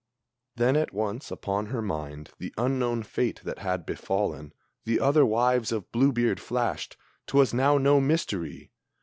Then, 0.55 0.75
at 0.77 0.93
once, 0.95 1.29
upon 1.29 1.67
her 1.67 1.79
mind 1.79 2.31
the 2.39 2.51
unknown 2.57 3.03
fate 3.03 3.39
that 3.43 3.59
had 3.59 3.85
befallen 3.85 4.51
The 4.83 4.99
other 4.99 5.27
wives 5.27 5.71
of 5.71 5.91
Blue 5.91 6.11
beard 6.11 6.39
flashed 6.39 6.97
'twas 7.27 7.53
now 7.53 7.77
no 7.77 8.01
mystery! 8.01 8.71